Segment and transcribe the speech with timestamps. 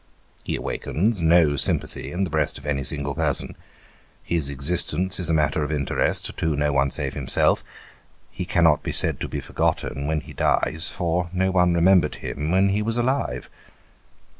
[0.43, 3.55] He awakens no sympathy in the breast of any single person;
[4.23, 7.63] his existence is a matter of interest to no one save himself;
[8.31, 12.49] he cannot be said to be forgotten when he dies, for no one remembered him
[12.49, 13.47] when he was alive.